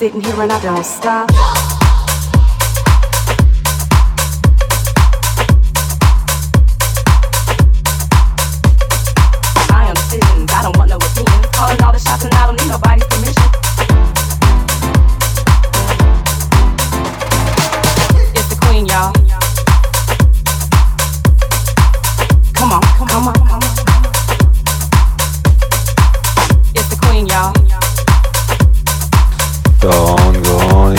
[0.00, 1.49] sitting here and I don't stop.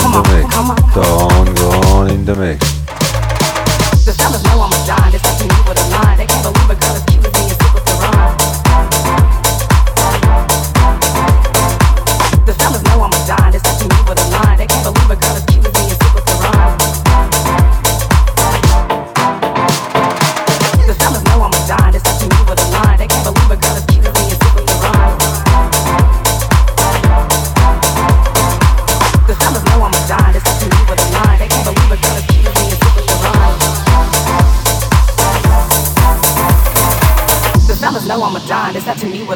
[0.00, 0.94] in the mix.
[0.94, 2.58] Dawn gone in the mix.
[4.04, 4.86] The fellas know I'm a
[5.46, 6.18] me with a line.
[6.18, 7.11] They can't believe a girl is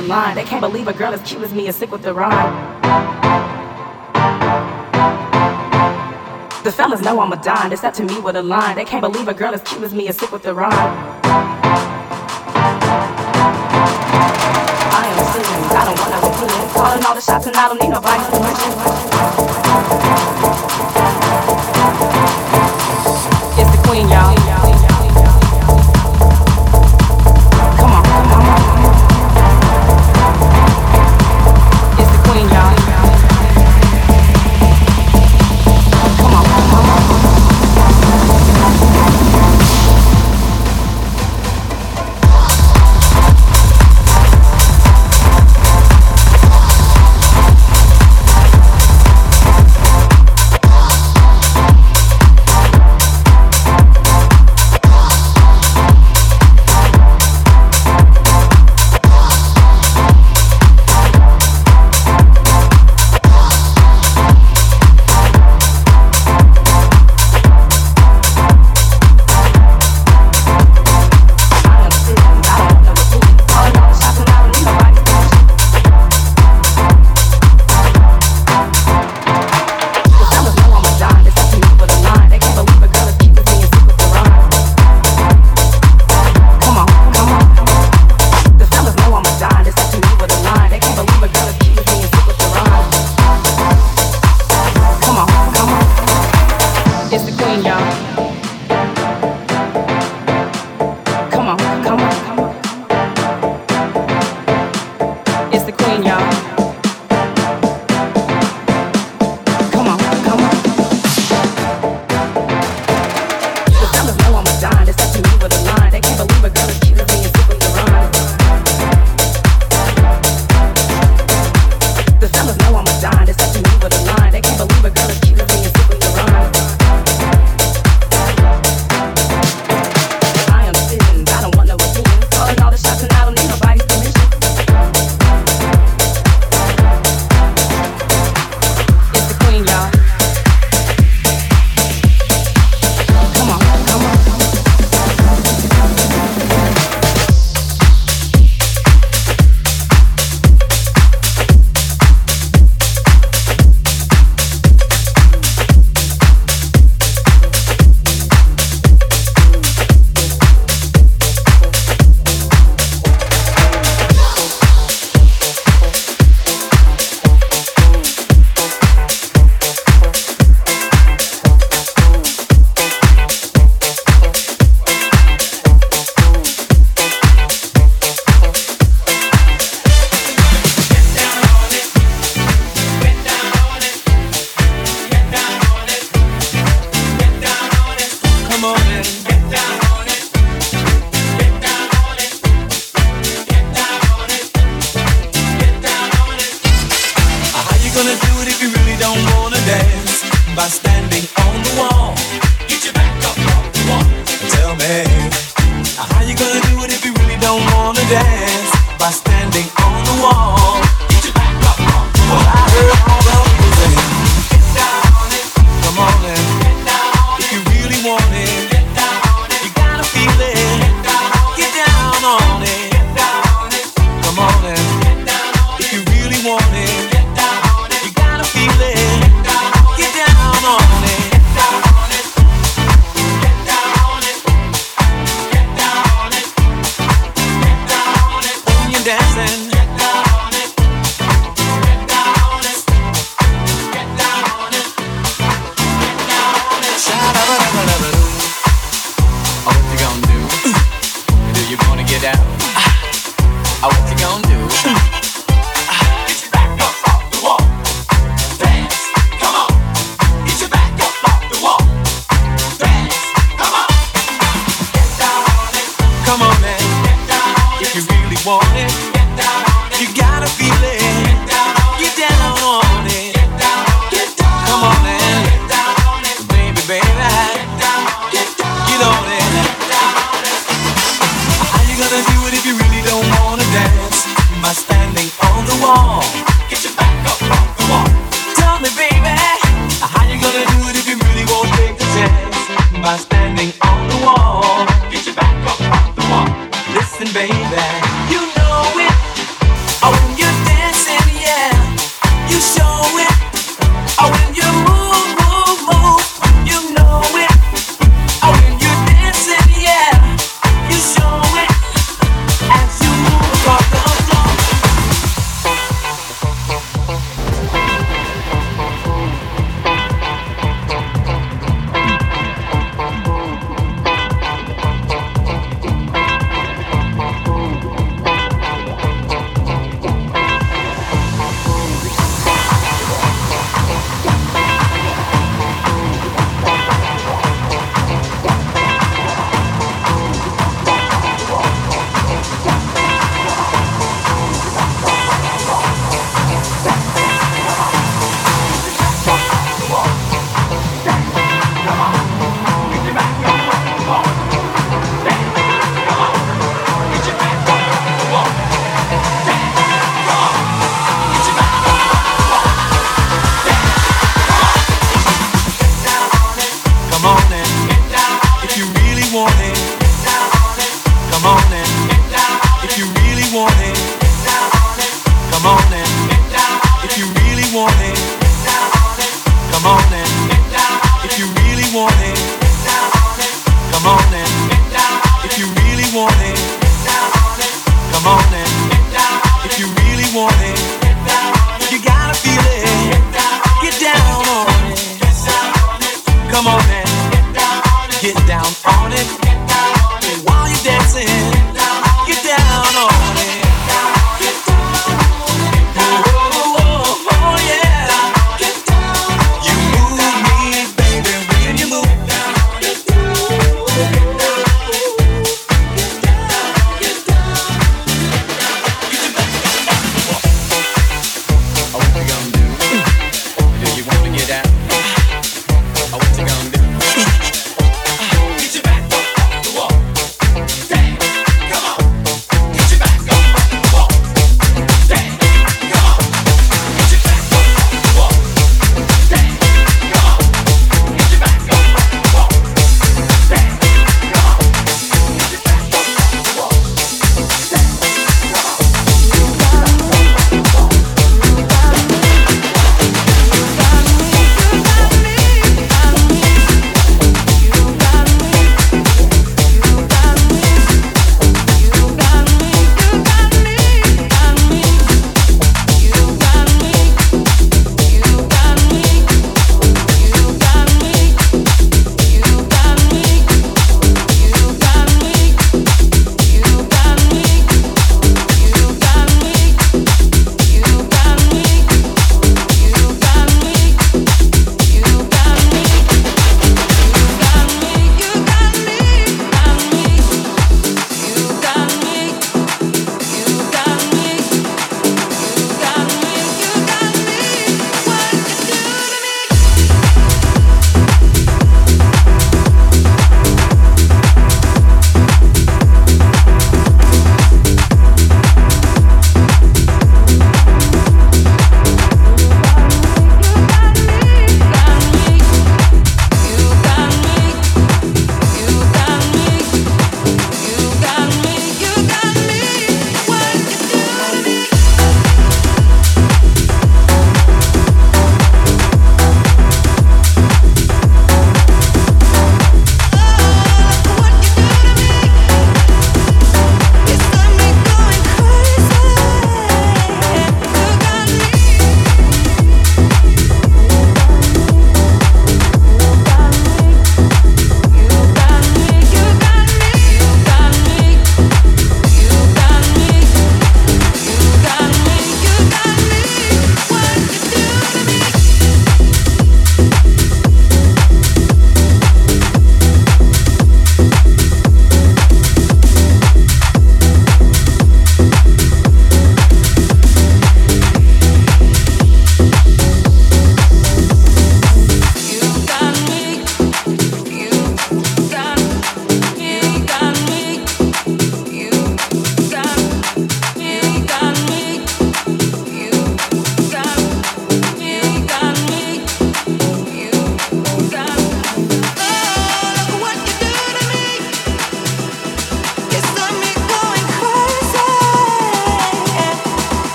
[0.00, 0.36] the line.
[0.36, 2.54] They can't believe a girl as cute as me is sick with the rhyme.
[6.62, 7.70] The fellas know I'm a dime.
[7.70, 8.76] They step to me with a line.
[8.76, 10.72] They can't believe a girl as cute as me is sick with the rhyme.
[15.00, 15.72] I am serious.
[15.80, 16.68] I don't want no opinion.
[16.74, 18.72] Calling all the shots and I don't need nobody's permission.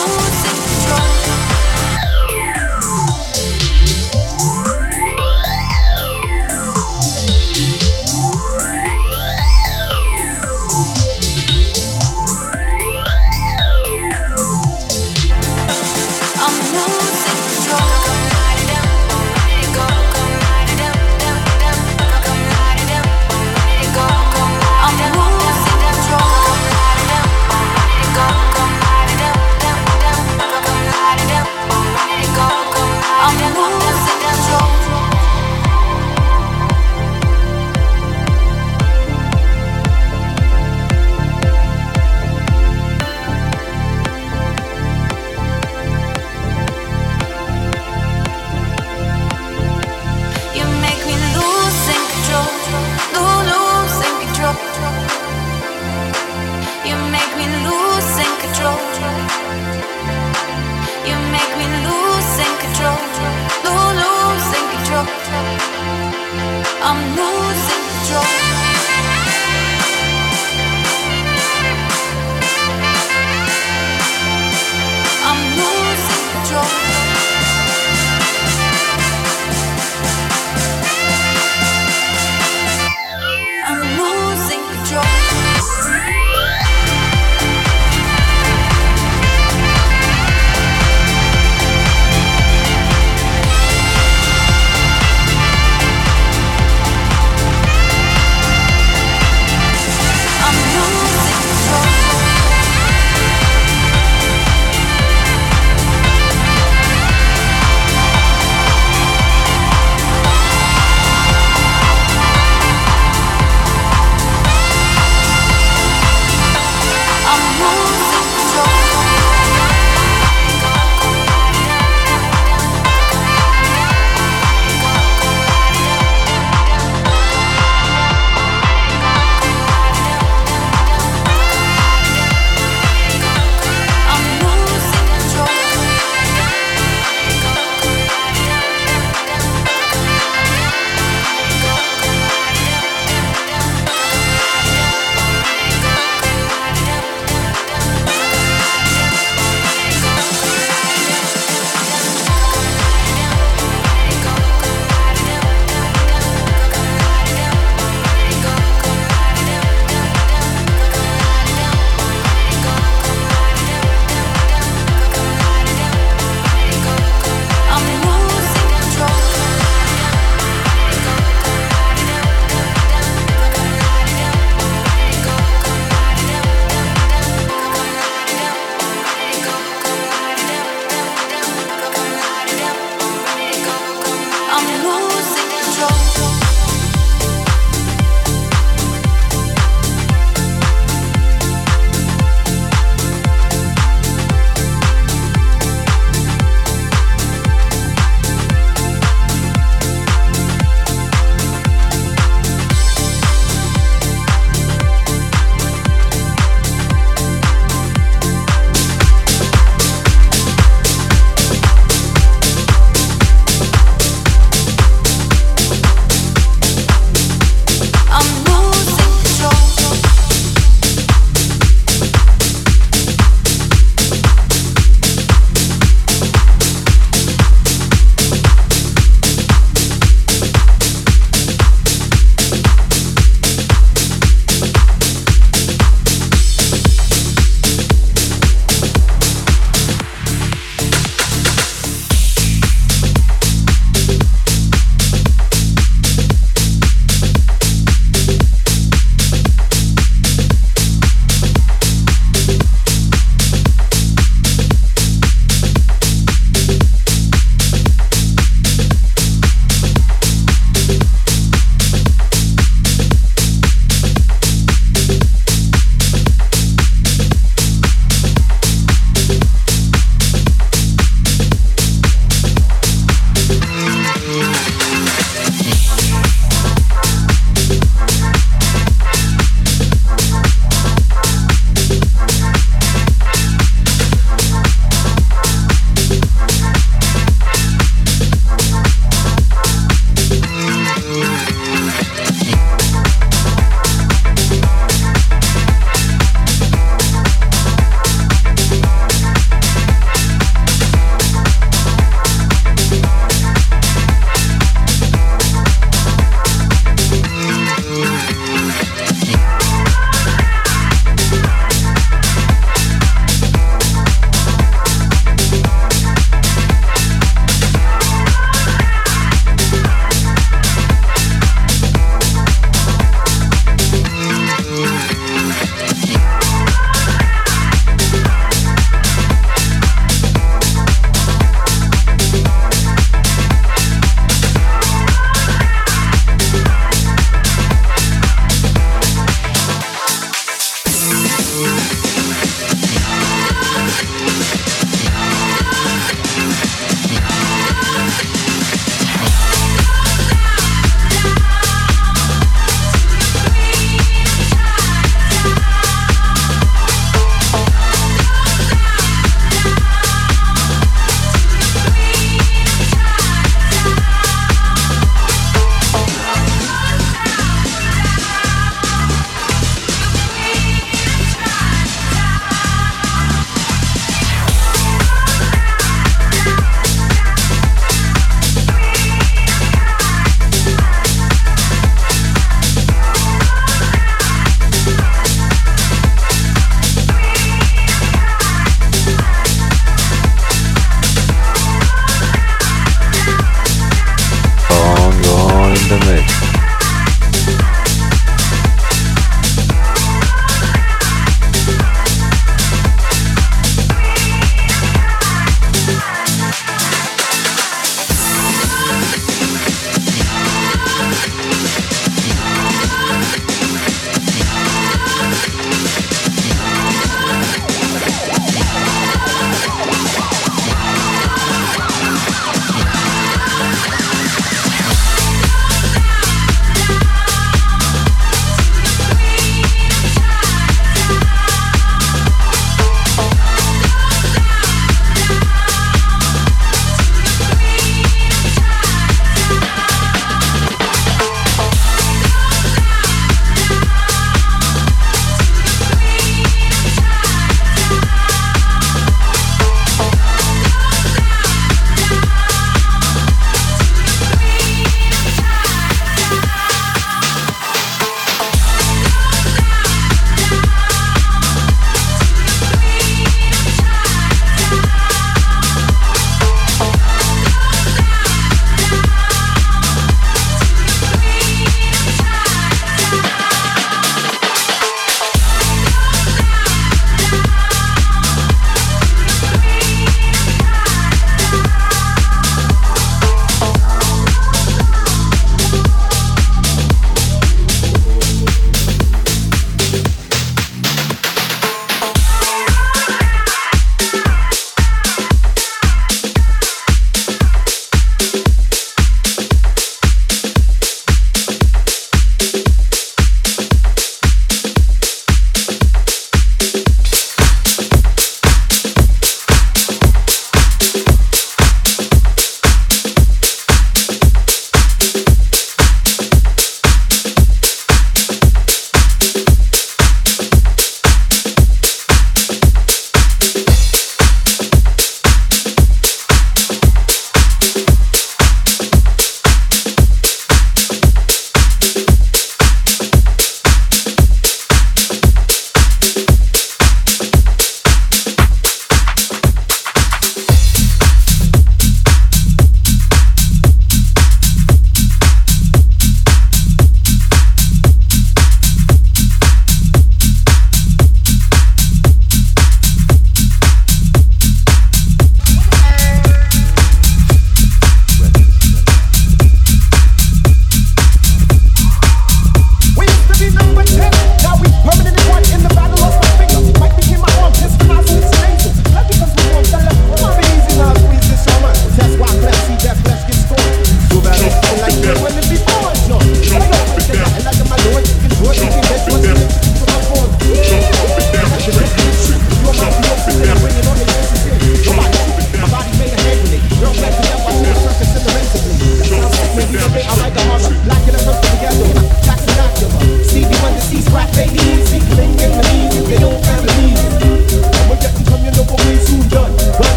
[0.00, 0.27] Oh,